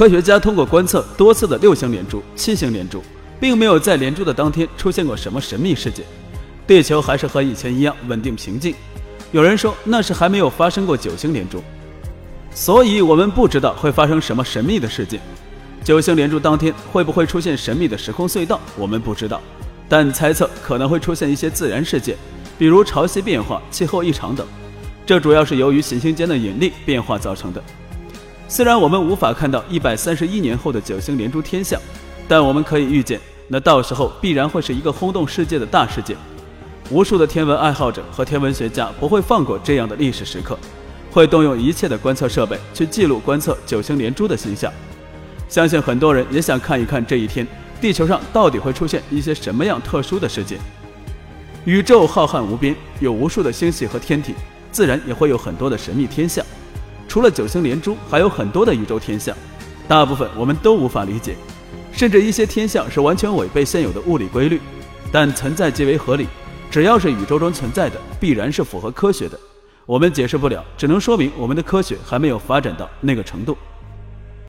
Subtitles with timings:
[0.00, 3.02] 科学家通过观测多次的六星连珠、七星连珠，
[3.38, 6.06] 并没有在连珠的当天出现过什么神秘事件，
[6.66, 8.74] 地球还是和以前一样稳定平静。
[9.30, 11.62] 有人说那是还没有发生过九星连珠，
[12.54, 15.20] 所以我们不知道会发生什么神秘的事件。
[15.84, 19.38] 九星连珠当天会不会出现神秘的时空隧道，我们不知道，
[19.86, 22.16] 但猜测可能会出现一些自然事件，
[22.58, 24.46] 比如潮汐变化、气候异常等。
[25.04, 27.62] 这主要是由于行星间的引力变化造成的。
[28.50, 31.80] 虽然我们无法看到一百三十一年后的九星连珠天象，
[32.26, 36.16] 但我们可以预见，那到时候必然会是一个轰动世界的大事件。
[36.90, 40.58] 无数的天文爱好者和天文学家不会放过这样的历史时刻，
[41.12, 44.72] 会动用一切的观测设备去记录观测九星连珠的星象。
[45.48, 47.46] 相信很多人也想看一看这一天，
[47.80, 50.58] 地球上到底会出现一些什么样特殊的事件。
[51.66, 54.34] 宇宙浩瀚无边，有无数的星系和天体，
[54.72, 56.44] 自然也会有很多的神秘天象。
[57.10, 59.36] 除了九星连珠，还有很多的宇宙天象，
[59.88, 61.34] 大部分我们都无法理解，
[61.90, 64.60] 甚至一些天象是完全违背现有的物理规律。
[65.10, 66.28] 但存在即为合理，
[66.70, 69.36] 只要是宇宙中存在的，必然是符合科学的。
[69.86, 73.58] 我们解释不了，只能说明我们的科学还没有发展到那个程度。